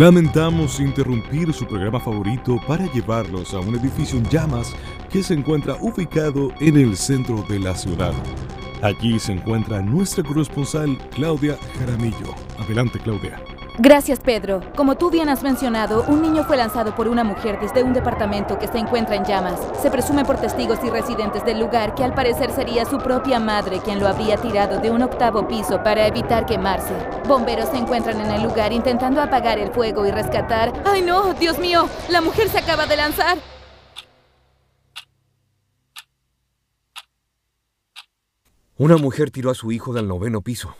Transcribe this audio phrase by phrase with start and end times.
[0.00, 4.72] Lamentamos interrumpir su programa favorito para llevarlos a un edificio en llamas
[5.10, 8.14] que se encuentra ubicado en el centro de la ciudad.
[8.80, 12.34] Allí se encuentra nuestra corresponsal Claudia Jaramillo.
[12.58, 13.42] Adelante, Claudia.
[13.82, 14.60] Gracias, Pedro.
[14.76, 18.58] Como tú bien has mencionado, un niño fue lanzado por una mujer desde un departamento
[18.58, 19.58] que se encuentra en llamas.
[19.80, 23.80] Se presume por testigos y residentes del lugar que al parecer sería su propia madre
[23.82, 26.92] quien lo habría tirado de un octavo piso para evitar quemarse.
[27.26, 30.74] Bomberos se encuentran en el lugar intentando apagar el fuego y rescatar...
[30.84, 31.32] ¡Ay no!
[31.32, 31.88] ¡Dios mío!
[32.10, 33.38] ¡La mujer se acaba de lanzar!
[38.76, 40.76] Una mujer tiró a su hijo del noveno piso.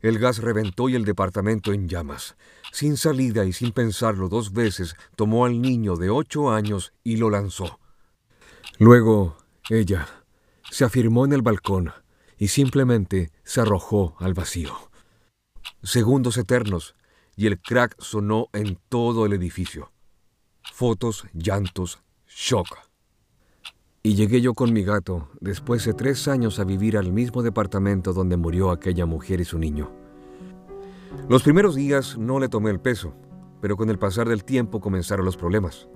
[0.00, 2.36] El gas reventó y el departamento en llamas.
[2.72, 7.30] Sin salida y sin pensarlo dos veces, tomó al niño de ocho años y lo
[7.30, 7.80] lanzó.
[8.78, 9.36] Luego,
[9.68, 10.06] ella
[10.70, 11.92] se afirmó en el balcón
[12.36, 14.74] y simplemente se arrojó al vacío.
[15.82, 16.94] Segundos eternos
[17.36, 19.92] y el crack sonó en todo el edificio.
[20.72, 22.87] Fotos, llantos, shock.
[24.02, 28.12] Y llegué yo con mi gato, después de tres años, a vivir al mismo departamento
[28.12, 29.90] donde murió aquella mujer y su niño.
[31.28, 33.14] Los primeros días no le tomé el peso,
[33.60, 35.88] pero con el pasar del tiempo comenzaron los problemas.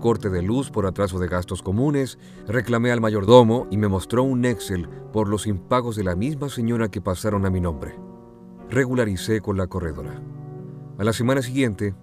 [0.00, 4.44] Corte de luz por atraso de gastos comunes, reclamé al mayordomo y me mostró un
[4.44, 7.94] Excel por los impagos de la misma señora que pasaron a mi nombre.
[8.68, 10.20] Regularicé con la corredora.
[10.98, 11.94] A la semana siguiente,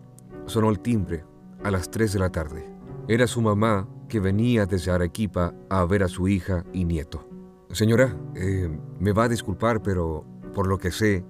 [0.46, 1.26] sonó el timbre
[1.62, 2.79] a las 3 de la tarde.
[3.10, 7.28] Era su mamá que venía desde Arequipa a ver a su hija y nieto.
[7.72, 11.26] Señora, eh, me va a disculpar, pero por lo que sé,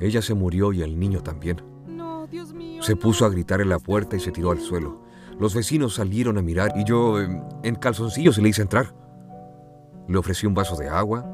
[0.00, 1.62] ella se murió y el niño también.
[1.86, 2.82] No, Dios mío.
[2.82, 5.00] Se puso a gritar en la puerta y se tiró al suelo.
[5.38, 8.92] Los vecinos salieron a mirar y yo, eh, en calzoncillos, le hice entrar.
[10.08, 11.24] Le ofrecí un vaso de agua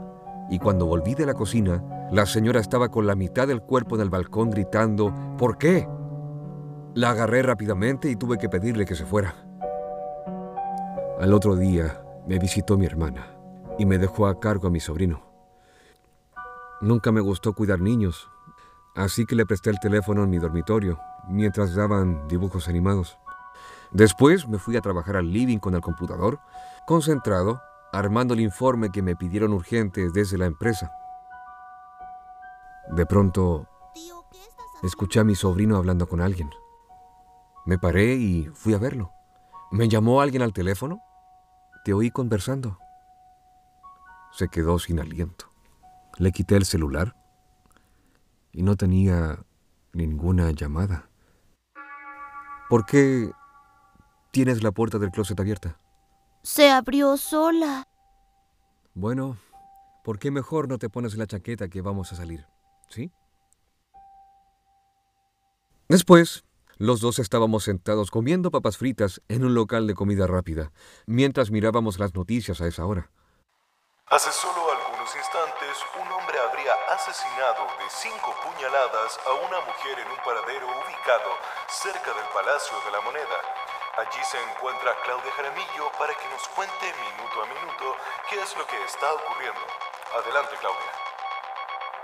[0.50, 4.02] y cuando volví de la cocina, la señora estaba con la mitad del cuerpo en
[4.02, 5.88] el balcón gritando, ¿por qué?
[6.92, 9.43] La agarré rápidamente y tuve que pedirle que se fuera.
[11.20, 13.36] Al otro día me visitó mi hermana
[13.78, 15.22] y me dejó a cargo a mi sobrino.
[16.80, 18.28] Nunca me gustó cuidar niños,
[18.96, 23.16] así que le presté el teléfono en mi dormitorio mientras daban dibujos animados.
[23.92, 26.40] Después me fui a trabajar al living con el computador,
[26.84, 27.62] concentrado,
[27.92, 30.90] armando el informe que me pidieron urgente desde la empresa.
[32.90, 33.68] De pronto,
[34.82, 36.50] escuché a mi sobrino hablando con alguien.
[37.66, 39.12] Me paré y fui a verlo.
[39.70, 41.00] ¿Me llamó alguien al teléfono?
[41.84, 42.78] Te oí conversando.
[44.32, 45.50] Se quedó sin aliento.
[46.16, 47.14] Le quité el celular
[48.52, 49.44] y no tenía
[49.92, 51.10] ninguna llamada.
[52.70, 53.30] ¿Por qué
[54.30, 55.78] tienes la puerta del closet abierta?
[56.42, 57.86] Se abrió sola.
[58.94, 59.36] Bueno,
[60.04, 62.46] ¿por qué mejor no te pones la chaqueta que vamos a salir?
[62.88, 63.12] ¿Sí?
[65.88, 66.44] Después,
[66.78, 70.72] los dos estábamos sentados comiendo papas fritas en un local de comida rápida,
[71.06, 73.10] mientras mirábamos las noticias a esa hora.
[74.06, 80.08] Hace solo algunos instantes, un hombre habría asesinado de cinco puñaladas a una mujer en
[80.08, 81.30] un paradero ubicado
[81.68, 83.38] cerca del Palacio de la Moneda.
[83.96, 87.96] Allí se encuentra Claudia Jaramillo para que nos cuente minuto a minuto
[88.28, 89.62] qué es lo que está ocurriendo.
[90.20, 91.13] Adelante, Claudia.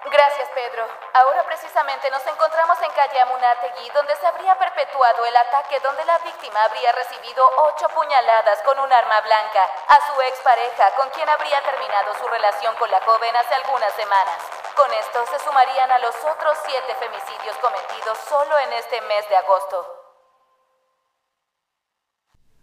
[0.08, 0.88] Gracias, Pedro.
[1.12, 6.16] Ahora precisamente nos encontramos en calle Amunategui, donde se habría perpetuado el ataque donde la
[6.24, 11.60] víctima habría recibido ocho puñaladas con un arma blanca a su expareja, con quien habría
[11.60, 14.40] terminado su relación con la joven hace algunas semanas.
[14.74, 19.36] Con esto se sumarían a los otros siete femicidios cometidos solo en este mes de
[19.36, 19.84] agosto.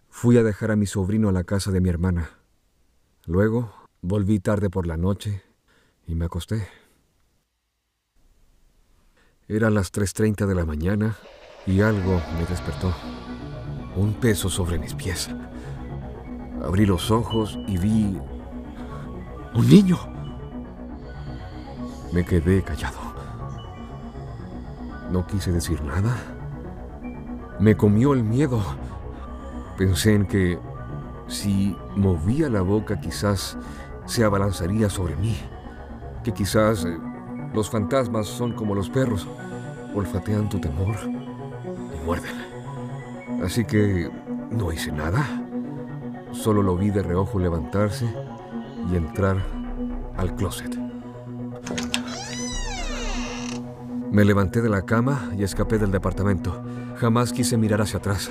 [0.09, 2.41] Fui a dejar a mi sobrino a la casa de mi hermana.
[3.25, 3.71] Luego
[4.01, 5.43] volví tarde por la noche
[6.07, 6.86] y me acosté.
[9.49, 11.15] Eran las 3.30 de la mañana
[11.65, 12.93] y algo me despertó.
[13.95, 15.29] Un peso sobre mis pies.
[16.61, 18.19] Abrí los ojos y vi...
[19.55, 19.97] un niño.
[22.11, 22.97] Me quedé callado.
[25.13, 26.13] No quise decir nada.
[27.57, 28.61] Me comió el miedo.
[29.77, 30.59] Pensé en que
[31.27, 33.57] si movía la boca quizás
[34.07, 35.38] se abalanzaría sobre mí.
[36.25, 36.97] Que quizás eh,
[37.53, 39.27] los fantasmas son como los perros,
[39.94, 42.35] olfatean tu temor y muerden.
[43.44, 44.09] Así que
[44.51, 45.25] no hice nada.
[46.31, 48.05] Solo lo vi de reojo levantarse
[48.91, 49.38] y entrar
[50.17, 50.77] al closet.
[54.11, 56.63] Me levanté de la cama y escapé del departamento.
[56.97, 58.29] Jamás quise mirar hacia atrás.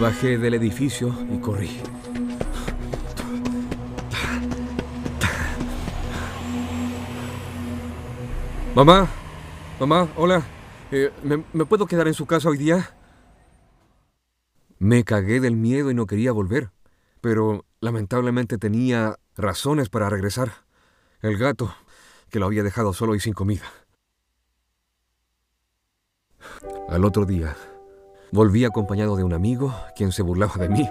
[0.00, 1.70] Bajé del edificio y corrí.
[8.74, 9.06] Mamá,
[9.78, 10.42] mamá, hola.
[10.90, 12.90] Eh, ¿me, puedo quedar en su casa hoy día?
[14.80, 16.72] Me cagué del miedo y no quería volver,
[17.20, 20.64] pero lamentablemente tenía razones para regresar.
[21.22, 21.72] El gato,
[22.30, 23.62] que lo había dejado solo y sin comida.
[26.88, 27.56] Al otro día,
[28.32, 30.90] volví acompañado de un amigo, quien se burlaba de mí,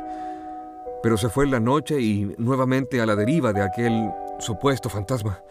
[1.04, 4.10] pero se fue en la noche y nuevamente a la deriva de aquel
[4.40, 5.42] supuesto fantasma.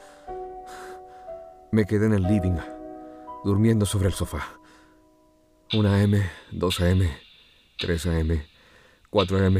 [1.75, 2.59] Me quedé en el living,
[3.45, 4.41] durmiendo sobre el sofá.
[5.73, 7.01] Una M, dos AM,
[7.79, 8.43] tres AM,
[9.09, 9.57] cuatro AM.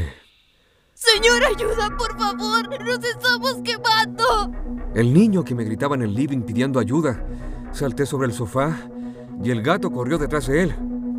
[0.93, 2.69] Señor, ayuda, por favor.
[2.85, 4.51] Nos estamos quemando.
[4.93, 7.25] El niño que me gritaba en el living pidiendo ayuda.
[7.71, 8.77] Salté sobre el sofá
[9.43, 10.75] y el gato corrió detrás de él.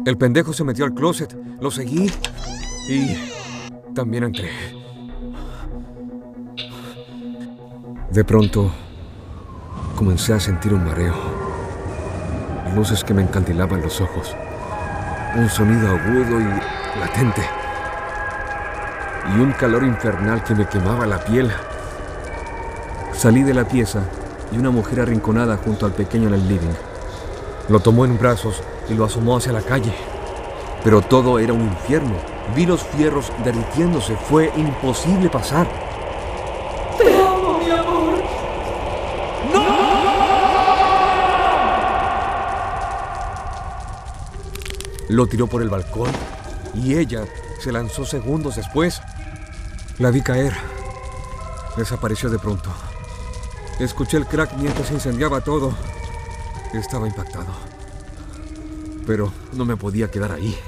[0.06, 2.08] El pendejo se metió al closet, lo seguí
[2.88, 3.16] y
[3.94, 4.48] también entré.
[8.12, 8.70] De pronto,
[9.94, 11.14] comencé a sentir un mareo,
[12.74, 14.34] luces que me encandilaban los ojos,
[15.36, 17.42] un sonido agudo y latente,
[19.34, 21.50] y un calor infernal que me quemaba la piel.
[23.12, 24.02] Salí de la pieza
[24.52, 26.74] y una mujer arrinconada junto al pequeño en el living.
[27.68, 29.94] Lo tomó en brazos y lo asomó hacia la calle.
[30.82, 32.14] Pero todo era un infierno.
[32.54, 34.16] Vi los fierros derritiéndose.
[34.16, 35.66] Fue imposible pasar.
[36.98, 38.22] Te amo, mi amor.
[39.54, 39.64] ¡No!
[45.08, 46.10] Lo tiró por el balcón
[46.74, 47.26] y ella
[47.60, 49.00] se lanzó segundos después.
[49.98, 50.54] La vi caer.
[51.76, 52.70] Desapareció de pronto.
[53.78, 55.74] Escuché el crack mientras incendiaba todo.
[56.72, 57.52] Estaba impactado.
[59.06, 60.58] Pero no me podía quedar ahí.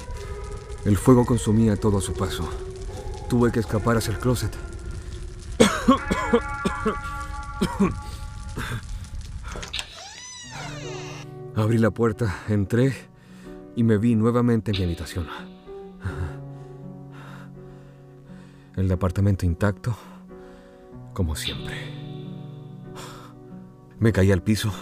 [0.84, 2.48] El fuego consumía todo a su paso.
[3.28, 4.52] Tuve que escapar hacia el closet.
[11.56, 13.15] Abrí la puerta, entré
[13.76, 15.26] y me vi nuevamente en mi habitación.
[18.76, 19.96] El departamento intacto,
[21.12, 21.76] como siempre.
[24.00, 24.73] Me caí al piso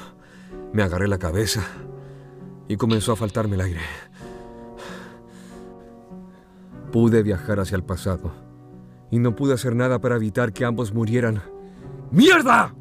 [0.75, 1.63] me agarré la cabeza
[2.67, 3.81] y comenzó a faltarme el aire.
[6.91, 8.33] Pude viajar hacia el pasado
[9.13, 11.41] y no pude hacer nada para evitar que ambos murieran.
[12.11, 12.75] ¡Mierda!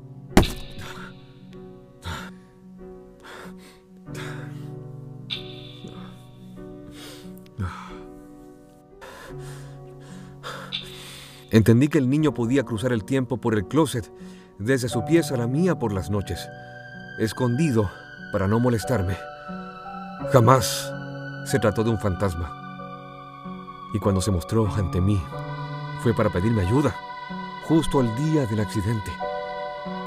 [11.54, 14.12] Entendí que el niño podía cruzar el tiempo por el closet,
[14.60, 16.50] desde su pieza a la mía por las noches
[17.18, 17.92] escondido
[18.32, 19.18] para no molestarme.
[20.32, 20.92] Jamás
[21.46, 22.60] se trató de un fantasma.
[23.94, 25.22] Y cuando se mostró ante mí,
[26.02, 26.96] fue para pedirme ayuda,
[27.68, 29.12] justo el día del accidente.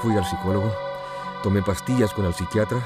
[0.01, 0.71] Fui al psicólogo,
[1.43, 2.79] tomé pastillas con el psiquiatra,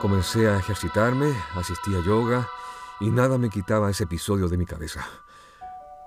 [0.00, 2.48] comencé a ejercitarme, asistí a yoga
[3.00, 5.04] y nada me quitaba ese episodio de mi cabeza.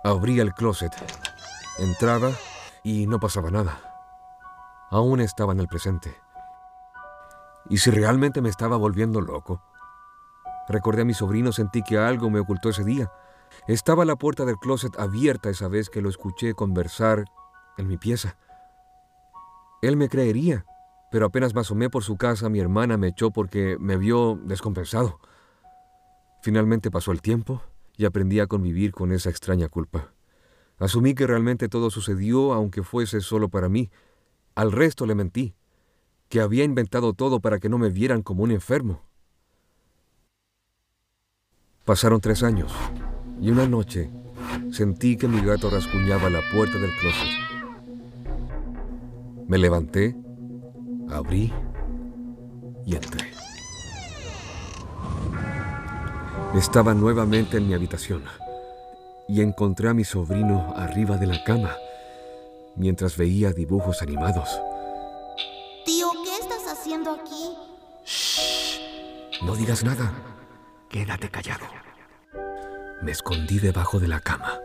[0.04, 0.94] Abría el closet,
[1.77, 2.31] entraba
[2.83, 3.80] y no pasaba nada.
[4.92, 6.16] Aún estaba en el presente.
[7.69, 9.62] ¿Y si realmente me estaba volviendo loco?
[10.68, 13.12] Recordé a mi sobrino, sentí que algo me ocultó ese día.
[13.68, 17.25] Estaba la puerta del closet abierta esa vez que lo escuché conversar
[17.77, 18.38] en mi pieza.
[19.81, 20.66] Él me creería,
[21.12, 25.19] pero apenas me asomé por su casa, mi hermana me echó porque me vio descompensado.
[26.42, 27.62] Finalmente pasó el tiempo
[27.98, 30.14] y aprendí a convivir con esa extraña culpa.
[30.77, 33.89] Asumí que realmente todo sucedió, aunque fuese solo para mí.
[34.55, 35.55] Al resto le mentí
[36.29, 39.01] que había inventado todo para que no me vieran como un enfermo.
[41.86, 42.74] Pasaron tres años
[43.39, 44.10] y una noche
[44.72, 47.29] sentí que mi gato rascuñaba la puerta del closet.
[49.48, 50.15] Me levanté,
[51.10, 51.53] abrí
[52.86, 53.32] y entré.
[56.55, 58.24] Estaba nuevamente en mi habitación
[59.27, 61.75] y encontré a mi sobrino arriba de la cama
[62.75, 64.60] mientras veía dibujos animados
[67.13, 67.58] aquí?
[68.05, 69.41] Shh.
[69.44, 70.13] No digas nada.
[70.89, 71.65] Quédate callado.
[73.01, 74.60] Me escondí debajo de la cama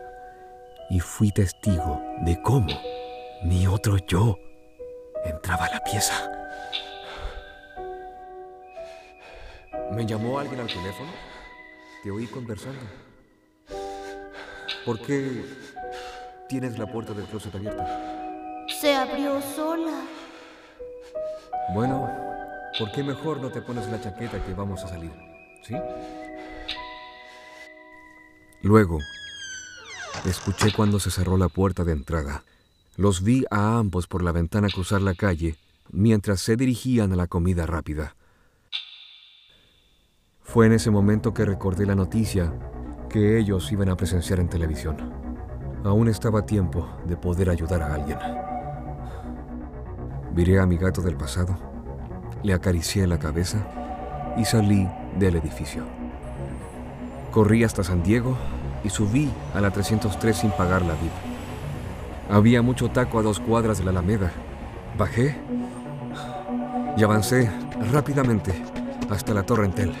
[0.89, 2.73] y fui testigo de cómo
[3.43, 4.37] mi otro yo
[5.25, 6.31] entraba a la pieza.
[9.91, 11.11] ¿Me llamó alguien al teléfono?
[12.03, 13.10] Te oí conversando.
[14.85, 15.45] ¿Por qué
[16.49, 18.65] tienes la puerta del closet abierta?
[18.79, 20.05] Se abrió sola.
[21.75, 22.09] Bueno,
[22.79, 25.11] ¿por qué mejor no te pones la chaqueta que vamos a salir?
[25.63, 25.75] ¿Sí?
[28.63, 28.97] Luego,
[30.25, 32.43] escuché cuando se cerró la puerta de entrada.
[32.97, 35.57] Los vi a ambos por la ventana cruzar la calle
[35.91, 38.15] mientras se dirigían a la comida rápida.
[40.41, 42.51] Fue en ese momento que recordé la noticia
[43.11, 44.95] que ellos iban a presenciar en televisión.
[45.83, 48.17] Aún estaba tiempo de poder ayudar a alguien.
[50.33, 51.57] Viré a mi gato del pasado,
[52.41, 53.57] le acaricié la cabeza
[54.37, 54.87] y salí
[55.19, 55.83] del edificio.
[57.31, 58.37] Corrí hasta San Diego
[58.83, 61.11] y subí a la 303 sin pagar la VIP.
[62.29, 64.31] Había mucho taco a dos cuadras de la Alameda.
[64.97, 65.35] Bajé
[66.95, 67.51] y avancé
[67.91, 68.53] rápidamente
[69.09, 69.93] hasta la Torre Entel.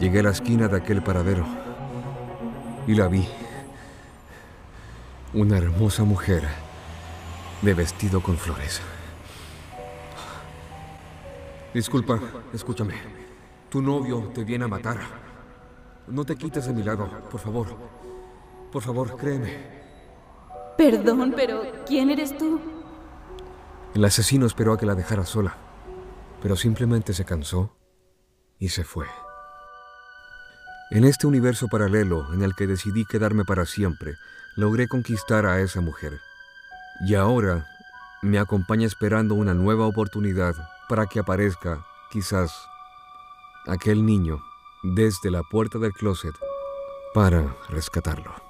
[0.00, 1.44] Llegué a la esquina de aquel paradero
[2.86, 3.26] y la vi.
[5.34, 6.48] Una hermosa mujer
[7.62, 8.80] de vestido con flores.
[11.74, 12.20] Disculpa,
[12.52, 12.94] escúchame.
[13.68, 14.98] Tu novio te viene a matar.
[16.06, 17.66] No te quites de mi lado, por favor.
[18.70, 19.78] Por favor, créeme.
[20.76, 22.60] Perdón, pero ¿quién eres tú?
[23.94, 25.56] El asesino esperó a que la dejara sola,
[26.40, 27.76] pero simplemente se cansó
[28.60, 29.06] y se fue.
[30.90, 34.14] En este universo paralelo en el que decidí quedarme para siempre,
[34.56, 36.18] logré conquistar a esa mujer.
[37.00, 37.66] Y ahora
[38.22, 40.54] me acompaña esperando una nueva oportunidad
[40.88, 42.52] para que aparezca, quizás,
[43.66, 44.42] aquel niño
[44.82, 46.34] desde la puerta del closet
[47.12, 48.47] para rescatarlo.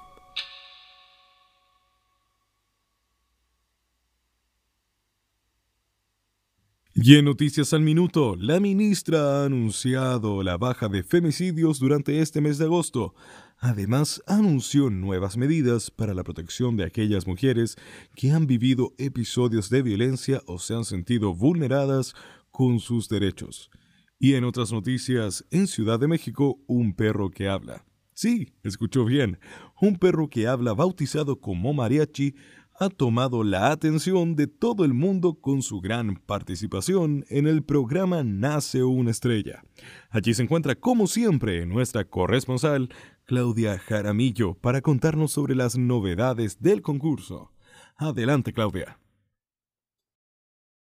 [7.01, 12.57] Y Noticias al Minuto, la ministra ha anunciado la baja de femicidios durante este mes
[12.57, 13.15] de agosto.
[13.57, 17.77] Además, anunció nuevas medidas para la protección de aquellas mujeres
[18.15, 22.15] que han vivido episodios de violencia o se han sentido vulneradas
[22.51, 23.71] con sus derechos.
[24.19, 27.85] Y en otras noticias, en Ciudad de México, un perro que habla.
[28.13, 29.39] Sí, escuchó bien,
[29.79, 32.35] un perro que habla bautizado como mariachi
[32.79, 38.23] ha tomado la atención de todo el mundo con su gran participación en el programa
[38.23, 39.63] Nace una estrella.
[40.09, 42.89] Allí se encuentra, como siempre, nuestra corresponsal,
[43.25, 47.51] Claudia Jaramillo, para contarnos sobre las novedades del concurso.
[47.97, 48.97] Adelante, Claudia.